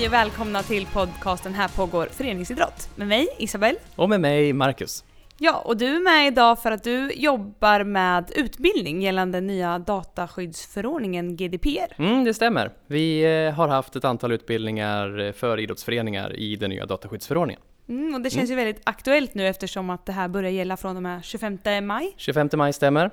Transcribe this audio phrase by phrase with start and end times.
[0.00, 3.76] Hej och välkomna till podcasten Här pågår föreningsidrott med mig Isabel.
[3.96, 5.04] Och med mig Marcus.
[5.38, 11.36] Ja, och du är med idag för att du jobbar med utbildning gällande nya dataskyddsförordningen
[11.36, 11.94] GDPR.
[11.98, 12.70] Mm, det stämmer.
[12.86, 17.62] Vi eh, har haft ett antal utbildningar för idrottsföreningar i den nya dataskyddsförordningen.
[17.88, 18.58] Mm, och det känns mm.
[18.58, 22.14] ju väldigt aktuellt nu eftersom att det här börjar gälla från och med 25 maj.
[22.16, 23.10] 25 maj stämmer.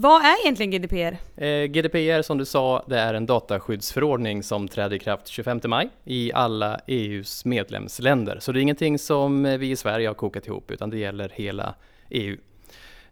[0.00, 1.16] Vad är egentligen GDPR?
[1.36, 5.88] Eh, GDPR som du sa, det är en dataskyddsförordning som träder i kraft 25 maj
[6.04, 8.38] i alla EUs medlemsländer.
[8.40, 11.32] Så det är ingenting som eh, vi i Sverige har kokat ihop utan det gäller
[11.34, 11.74] hela
[12.10, 12.36] EU.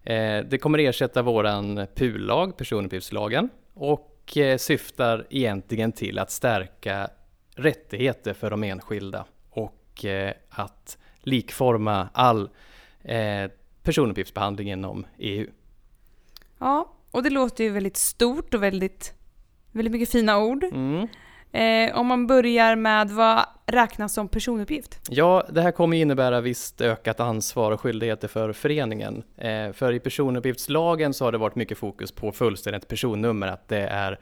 [0.03, 7.09] Eh, det kommer ersätta våran PUL-lag, personuppgiftslagen, och eh, syftar egentligen till att stärka
[7.55, 12.49] rättigheter för de enskilda och eh, att likforma all
[13.03, 13.51] eh,
[13.83, 15.47] personuppgiftsbehandling inom EU.
[16.59, 19.15] Ja, och det låter ju väldigt stort och väldigt,
[19.73, 20.65] väldigt mycket fina ord.
[20.65, 21.09] Mm.
[21.53, 25.01] Eh, om man börjar med vad räknas som personuppgift?
[25.11, 29.23] Ja, det här kommer innebära visst ökat ansvar och skyldigheter för föreningen.
[29.37, 33.81] Eh, för i personuppgiftslagen så har det varit mycket fokus på fullständigt personnummer, att det
[33.81, 34.13] är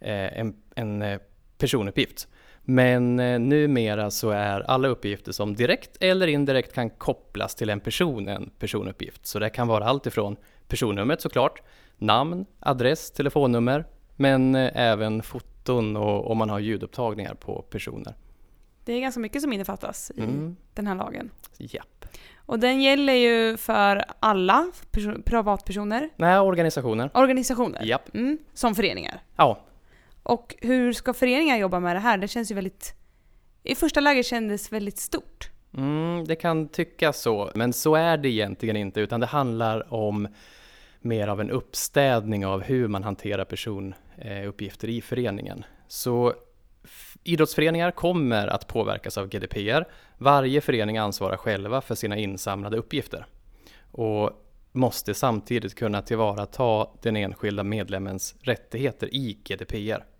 [0.00, 1.18] eh, en, en eh,
[1.58, 2.28] personuppgift.
[2.70, 7.80] Men eh, numera så är alla uppgifter som direkt eller indirekt kan kopplas till en
[7.80, 9.26] person en personuppgift.
[9.26, 11.62] Så det kan vara allt ifrån personnumret såklart,
[11.98, 13.84] namn, adress, telefonnummer,
[14.16, 18.14] men eh, även foton och om man har ljudupptagningar på personer.
[18.84, 20.56] Det är ganska mycket som innefattas i mm.
[20.74, 21.30] den här lagen.
[21.58, 22.04] Japp.
[22.36, 24.70] Och den gäller ju för alla
[25.24, 26.10] privatpersoner?
[26.16, 27.10] Nej, organisationer.
[27.14, 27.82] Organisationer?
[27.84, 28.14] Japp.
[28.14, 29.22] Mm, som föreningar?
[29.36, 29.60] Ja.
[30.28, 32.18] Och hur ska föreningar jobba med det här?
[32.18, 32.94] Det känns ju väldigt...
[33.62, 35.50] I första läget kändes väldigt stort.
[35.76, 40.28] Mm, det kan tyckas så, men så är det egentligen inte, utan det handlar om
[41.00, 45.64] mer av en uppstädning av hur man hanterar personuppgifter i föreningen.
[45.88, 46.34] Så
[47.24, 49.84] idrottsföreningar kommer att påverkas av GDPR.
[50.18, 53.26] Varje förening ansvarar själva för sina insamlade uppgifter
[53.90, 54.30] och
[54.72, 60.17] måste samtidigt kunna tillvarata den enskilda medlemmens rättigheter i GDPR.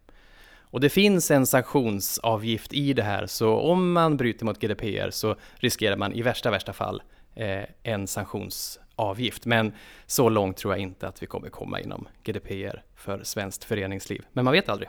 [0.70, 5.36] Och det finns en sanktionsavgift i det här, så om man bryter mot GDPR så
[5.54, 7.02] riskerar man i värsta, värsta fall
[7.34, 9.46] eh, en sanktionsavgift.
[9.46, 9.72] Men
[10.06, 14.24] så långt tror jag inte att vi kommer komma inom GDPR för svenskt föreningsliv.
[14.32, 14.88] Men man vet aldrig.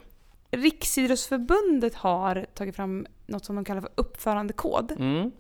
[0.51, 4.91] Riksidrottsförbundet har tagit fram något som de kallar för uppförandekod.
[4.91, 5.31] Mm.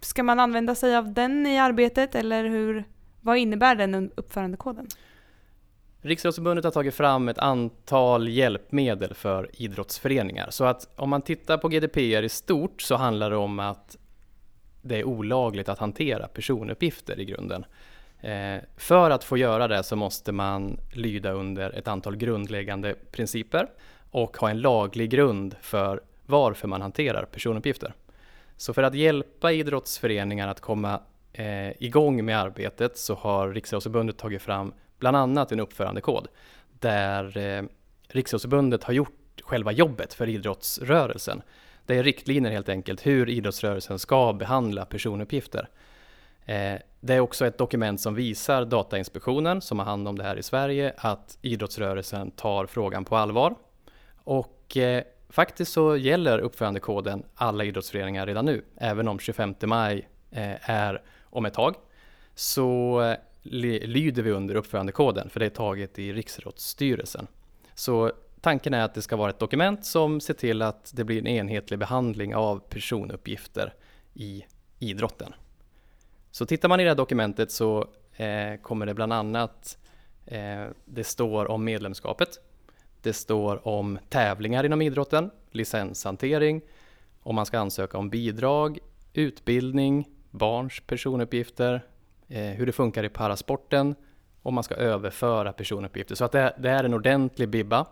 [0.00, 2.84] Ska man använda sig av den i arbetet eller hur,
[3.20, 4.86] vad innebär den uppförandekoden?
[6.06, 10.50] Riksidrottsförbundet har tagit fram ett antal hjälpmedel för idrottsföreningar.
[10.50, 13.96] Så att om man tittar på GDPR i stort så handlar det om att
[14.82, 17.64] det är olagligt att hantera personuppgifter i grunden.
[18.20, 23.68] Eh, för att få göra det så måste man lyda under ett antal grundläggande principer
[24.10, 27.94] och ha en laglig grund för varför man hanterar personuppgifter.
[28.56, 31.00] Så för att hjälpa idrottsföreningar att komma
[31.32, 36.28] eh, igång med arbetet så har Riksidrottsförbundet tagit fram bland annat en uppförandekod
[36.80, 37.62] där eh,
[38.08, 41.42] Riksidrottsförbundet har gjort själva jobbet för idrottsrörelsen.
[41.86, 45.68] Det är riktlinjer helt enkelt hur idrottsrörelsen ska behandla personuppgifter.
[46.44, 50.36] Eh, det är också ett dokument som visar Datainspektionen, som har hand om det här
[50.36, 53.54] i Sverige, att idrottsrörelsen tar frågan på allvar.
[54.24, 60.70] Och eh, faktiskt så gäller uppförandekoden alla idrottsföreningar redan nu, även om 25 maj eh,
[60.70, 61.74] är om ett tag.
[62.34, 63.16] Så eh,
[63.50, 67.26] lyder vi under uppförandekoden, för det är taget i Riksrådsstyrelsen.
[67.74, 71.18] Så tanken är att det ska vara ett dokument som ser till att det blir
[71.18, 73.74] en enhetlig behandling av personuppgifter
[74.14, 74.44] i
[74.78, 75.34] idrotten.
[76.30, 79.78] Så tittar man i det här dokumentet så eh, kommer det bland annat,
[80.26, 82.28] eh, det står om medlemskapet,
[83.02, 86.60] det står om tävlingar inom idrotten, licenshantering,
[87.22, 88.78] om man ska ansöka om bidrag,
[89.12, 91.82] utbildning, barns personuppgifter,
[92.28, 93.94] Eh, hur det funkar i parasporten,
[94.42, 96.14] om man ska överföra personuppgifter.
[96.14, 97.86] Så att det, det är en ordentlig bibba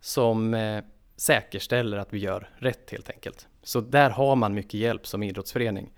[0.00, 0.84] som eh,
[1.16, 3.48] säkerställer att vi gör rätt helt enkelt.
[3.62, 5.92] Så där har man mycket hjälp som idrottsförening.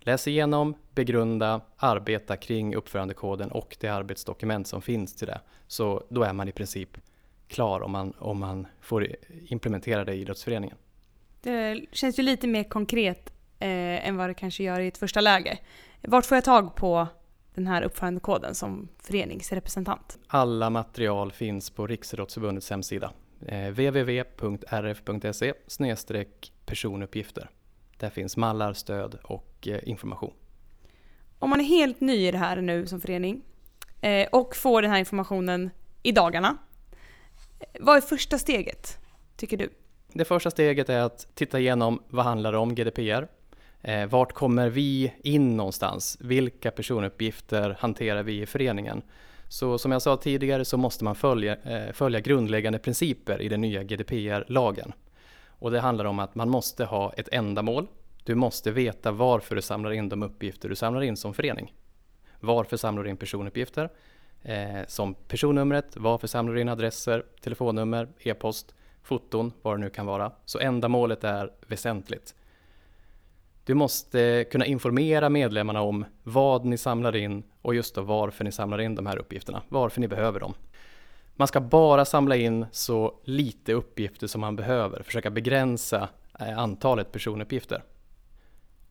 [0.00, 5.40] Läs igenom, begrunda, arbeta kring uppförandekoden och det arbetsdokument som finns till det.
[5.66, 6.88] Så då är man i princip
[7.48, 9.08] klar om man, om man får
[9.46, 10.76] implementera det i idrottsföreningen.
[11.40, 15.20] Det känns ju lite mer konkret eh, än vad det kanske gör i ett första
[15.20, 15.58] läge.
[16.08, 17.08] Vart får jag tag på
[17.54, 20.18] den här uppförandekoden som föreningsrepresentant?
[20.26, 23.12] Alla material finns på Riksidrottsförbundets hemsida.
[23.46, 25.54] Eh, www.rf.se
[26.66, 27.50] personuppgifter.
[27.98, 30.34] Där finns mallar, stöd och eh, information.
[31.38, 33.42] Om man är helt ny i det här nu som förening
[34.00, 35.70] eh, och får den här informationen
[36.02, 36.56] i dagarna.
[37.80, 38.98] Vad är första steget,
[39.36, 39.70] tycker du?
[40.12, 43.28] Det första steget är att titta igenom vad handlar det om GDPR?
[43.82, 46.18] Eh, vart kommer vi in någonstans?
[46.20, 49.02] Vilka personuppgifter hanterar vi i föreningen?
[49.48, 53.60] Så som jag sa tidigare så måste man följa, eh, följa grundläggande principer i den
[53.60, 54.92] nya GDPR-lagen.
[55.46, 57.86] Och det handlar om att man måste ha ett ändamål.
[58.24, 61.74] Du måste veta varför du samlar in de uppgifter du samlar in som förening.
[62.40, 63.90] Varför samlar du in personuppgifter?
[64.42, 70.06] Eh, som personnumret, varför samlar du in adresser, telefonnummer, e-post, foton, vad det nu kan
[70.06, 70.32] vara.
[70.44, 72.34] Så ändamålet är väsentligt.
[73.64, 78.52] Du måste kunna informera medlemmarna om vad ni samlar in och just då varför ni
[78.52, 80.54] samlar in de här uppgifterna, varför ni behöver dem.
[81.34, 86.08] Man ska bara samla in så lite uppgifter som man behöver, försöka begränsa
[86.40, 87.82] eh, antalet personuppgifter.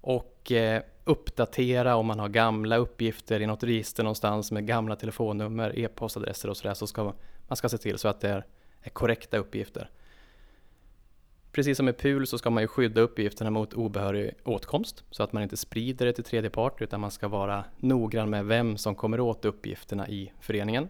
[0.01, 5.79] Och eh, uppdatera om man har gamla uppgifter i något register någonstans med gamla telefonnummer,
[5.79, 7.13] e-postadresser och sådär så ska
[7.47, 8.43] man ska se till så att det
[8.81, 9.89] är korrekta uppgifter.
[11.51, 15.33] Precis som med PUL så ska man ju skydda uppgifterna mot obehörig åtkomst så att
[15.33, 18.95] man inte sprider det till tredje part utan man ska vara noggrann med vem som
[18.95, 20.89] kommer åt uppgifterna i föreningen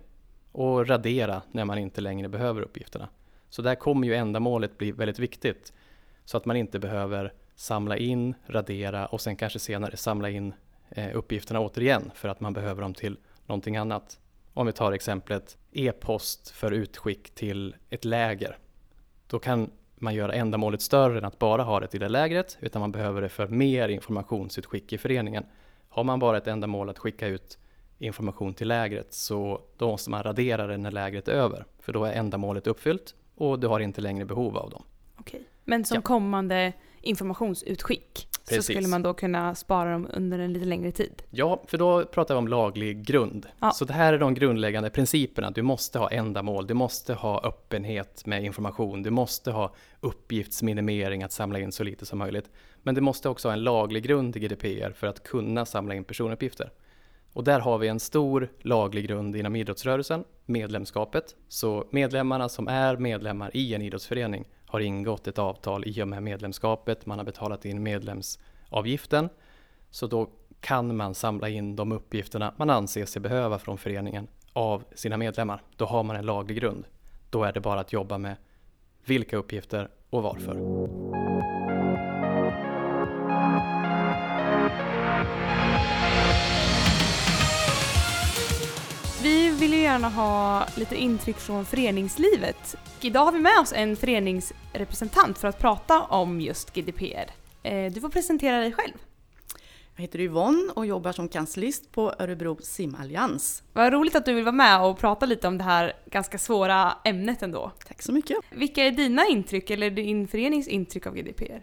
[0.51, 3.09] och radera när man inte längre behöver uppgifterna.
[3.49, 5.73] Så där kommer ju ändamålet bli väldigt viktigt
[6.25, 10.53] så att man inte behöver samla in, radera och sen kanske senare samla in
[10.89, 14.19] eh, uppgifterna återigen för att man behöver dem till någonting annat.
[14.53, 18.57] Om vi tar exemplet e-post för utskick till ett läger.
[19.27, 22.79] Då kan man göra ändamålet större än att bara ha det till det lägret, utan
[22.79, 25.45] man behöver det för mer informationsutskick i föreningen.
[25.89, 27.57] Har man bara ett ändamål att skicka ut
[27.99, 32.05] information till lägret så då måste man radera det när lägret är över, för då
[32.05, 34.83] är ändamålet uppfyllt och du har inte längre behov av dem.
[35.19, 35.41] Okej.
[35.63, 36.01] Men som ja.
[36.01, 38.65] kommande informationsutskick Precis.
[38.65, 41.23] så skulle man då kunna spara dem under en lite längre tid.
[41.29, 43.47] Ja, för då pratar vi om laglig grund.
[43.59, 43.71] Ja.
[43.71, 45.51] Så det här är de grundläggande principerna.
[45.51, 51.31] Du måste ha ändamål, du måste ha öppenhet med information, du måste ha uppgiftsminimering, att
[51.31, 52.49] samla in så lite som möjligt.
[52.83, 56.03] Men du måste också ha en laglig grund i GDPR för att kunna samla in
[56.03, 56.71] personuppgifter.
[57.33, 61.35] Och där har vi en stor laglig grund inom idrottsrörelsen, medlemskapet.
[61.47, 66.23] Så medlemmarna som är medlemmar i en idrottsförening har ingått ett avtal i och med
[66.23, 69.29] medlemskapet, man har betalat in medlemsavgiften.
[69.89, 70.29] Så då
[70.59, 75.61] kan man samla in de uppgifterna man anser sig behöva från föreningen av sina medlemmar.
[75.75, 76.87] Då har man en laglig grund.
[77.29, 78.35] Då är det bara att jobba med
[79.05, 81.20] vilka uppgifter och varför.
[89.91, 92.75] Gärna ha lite intryck från föreningslivet.
[93.01, 97.31] Idag har vi med oss en föreningsrepresentant för att prata om just GDPR.
[97.63, 98.93] Eh, du får presentera dig själv.
[99.95, 103.63] Jag heter Yvonne och jobbar som kanslist på Örebro simallians.
[103.73, 106.93] Vad roligt att du vill vara med och prata lite om det här ganska svåra
[107.03, 107.71] ämnet ändå.
[107.87, 108.37] Tack så mycket.
[108.49, 111.61] Vilka är dina intryck, eller din förenings intryck av GDPR?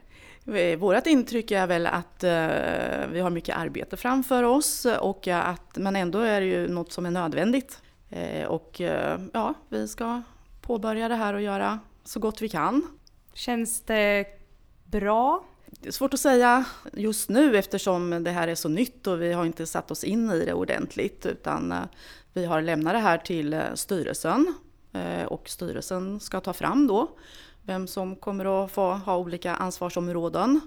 [0.54, 5.76] Eh, vårt intryck är väl att uh, vi har mycket arbete framför oss, och att,
[5.76, 7.80] men ändå är det ju något som är nödvändigt.
[8.12, 10.22] Uh, och uh, ja, vi ska
[10.60, 12.86] påbörja det här och göra så gott vi kan.
[13.34, 14.26] Känns det
[14.84, 15.44] bra?
[15.66, 19.32] Det är svårt att säga just nu eftersom det här är så nytt och vi
[19.32, 21.74] har inte satt oss in i det ordentligt utan
[22.32, 24.54] vi har lämnat det här till styrelsen
[25.26, 27.08] och styrelsen ska ta fram då
[27.68, 30.60] vem som kommer att få ha olika ansvarsområden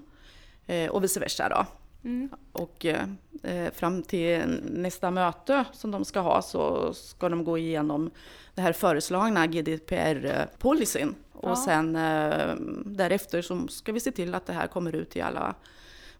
[0.66, 1.48] eh, och vice versa.
[1.48, 1.66] Då.
[2.04, 2.28] Mm.
[2.52, 8.10] Och eh, fram till nästa möte som de ska ha så ska de gå igenom
[8.54, 11.14] det här föreslagna GDPR-policyn.
[11.32, 11.56] Och ja.
[11.56, 12.54] sen eh,
[12.84, 15.54] därefter så ska vi se till att det här kommer ut till alla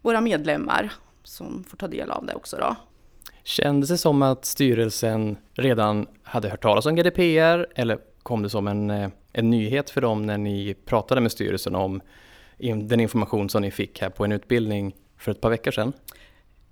[0.01, 2.57] våra medlemmar som får ta del av det också.
[2.57, 2.75] Då.
[3.43, 8.67] Kändes det som att styrelsen redan hade hört talas om GDPR eller kom det som
[8.67, 12.01] en, eh, en nyhet för dem när ni pratade med styrelsen om
[12.83, 15.93] den information som ni fick här på en utbildning för ett par veckor sedan?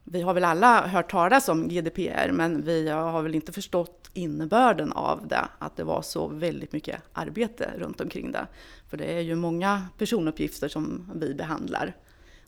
[0.04, 4.92] Vi har väl alla hört talas om GDPR, men vi har väl inte förstått innebörden
[4.92, 8.48] av det, att det var så väldigt mycket arbete runt omkring det.
[8.90, 11.96] För det är ju många personuppgifter som vi behandlar.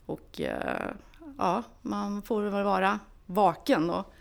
[0.06, 0.90] Och eh,
[1.38, 4.12] ja, man får väl vara vaken och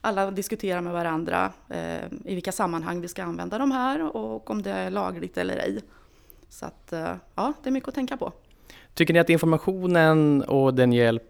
[0.00, 4.62] alla diskuterar med varandra eh, i vilka sammanhang vi ska använda de här och om
[4.62, 5.80] det är lagligt eller ej.
[6.48, 8.32] Så att, eh, ja, det är mycket att tänka på.
[8.94, 11.29] Tycker ni att informationen och den hjälp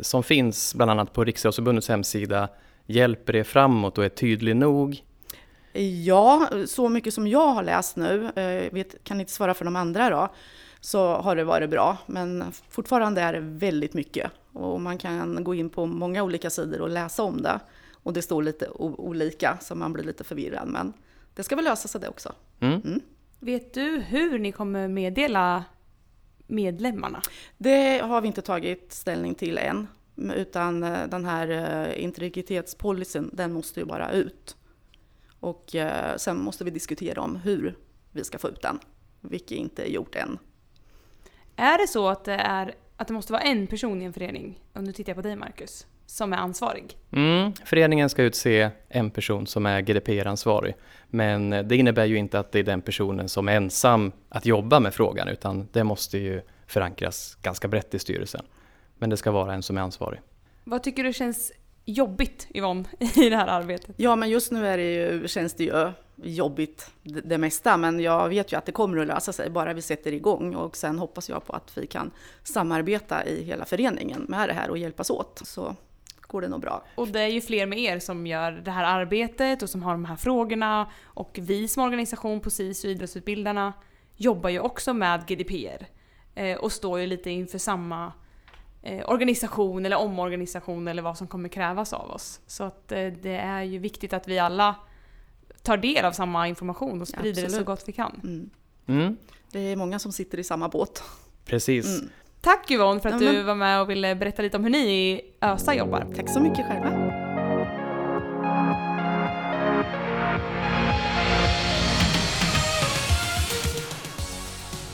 [0.00, 2.48] som finns bland annat på Riksidrottsförbundets hemsida
[2.86, 5.02] hjälper er framåt och är tydlig nog?
[6.04, 9.76] Ja, så mycket som jag har läst nu, eh, vet, kan inte svara för de
[9.76, 10.28] andra då,
[10.80, 11.98] så har det varit bra.
[12.06, 16.80] Men fortfarande är det väldigt mycket och man kan gå in på många olika sidor
[16.80, 17.60] och läsa om det.
[18.02, 20.68] Och det står lite olika så man blir lite förvirrad.
[20.68, 20.92] Men
[21.34, 22.32] det ska väl lösa sig det också.
[22.60, 22.80] Mm.
[22.84, 23.00] Mm.
[23.38, 25.64] Vet du hur ni kommer meddela
[26.50, 27.22] medlemmarna?
[27.58, 29.86] Det har vi inte tagit ställning till än.
[30.16, 34.56] Utan eh, den här eh, integritetspolicyn, den måste ju bara ut.
[35.40, 37.78] Och eh, sen måste vi diskutera om hur
[38.12, 38.78] vi ska få ut den,
[39.20, 40.38] vilket inte är gjort än.
[41.56, 44.62] Är det så att det, är, att det måste vara en person i en förening,
[44.72, 46.96] och nu tittar jag på dig Marcus, som är ansvarig?
[47.12, 50.74] Mm, föreningen ska utse en person som är GDPR-ansvarig.
[51.08, 54.80] Men det innebär ju inte att det är den personen som är ensam att jobba
[54.80, 58.44] med frågan, utan det måste ju förankras ganska brett i styrelsen.
[58.98, 60.20] Men det ska vara en som är ansvarig.
[60.64, 61.52] Vad tycker du känns
[61.84, 62.84] jobbigt Yvonne
[63.16, 63.94] i det här arbetet?
[63.96, 68.00] Ja, men just nu är det ju, känns det ju jobbigt det, det mesta, men
[68.00, 70.98] jag vet ju att det kommer att lösa sig bara vi sätter igång och sen
[70.98, 72.10] hoppas jag på att vi kan
[72.42, 75.40] samarbeta i hela föreningen med det här och hjälpas åt.
[75.44, 75.76] Så
[76.30, 76.84] går det nog bra.
[76.94, 79.92] Och det är ju fler med er som gör det här arbetet och som har
[79.92, 83.72] de här frågorna och vi som organisation på SIS och idrottsutbildarna
[84.16, 85.86] jobbar ju också med GDPR
[86.34, 88.12] eh, och står ju lite inför samma
[88.82, 92.40] eh, organisation eller omorganisation eller vad som kommer krävas av oss.
[92.46, 94.74] Så att eh, det är ju viktigt att vi alla
[95.62, 97.50] tar del av samma information och sprider Absolut.
[97.50, 98.20] det så gott vi kan.
[98.24, 98.50] Mm.
[98.86, 99.16] Mm.
[99.52, 101.02] Det är många som sitter i samma båt.
[101.44, 101.98] Precis.
[101.98, 102.10] Mm.
[102.42, 104.78] Tack Yvonne för att ja, du var med och ville berätta lite om hur ni
[104.78, 106.06] i ÖSA jobbar.
[106.16, 106.90] Tack så mycket själva.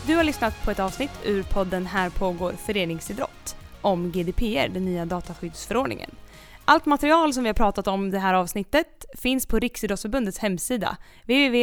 [0.07, 5.07] Du har lyssnat på ett avsnitt ur podden Här pågår föreningsidrott om GDPR, den nya
[5.07, 6.11] dataskyddsförordningen.
[6.65, 11.61] Allt material som vi har pratat om det här avsnittet finns på Riksidrottsförbundets hemsida www.rf.se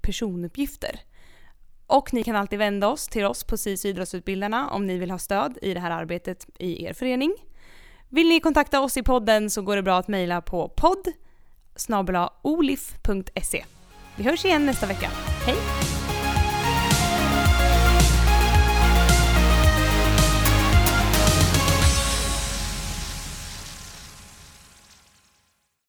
[0.00, 1.00] personuppgifter.
[1.92, 5.18] Och ni kan alltid vända oss till oss på SIS idrottsutbildarna om ni vill ha
[5.18, 7.34] stöd i det här arbetet i er förening.
[8.08, 11.12] Vill ni kontakta oss i podden så går det bra att mejla på podd
[12.42, 13.64] olif.se.
[14.16, 15.31] Vi hörs igen nästa vecka.